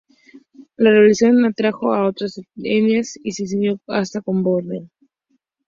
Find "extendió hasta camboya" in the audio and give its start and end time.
3.43-4.81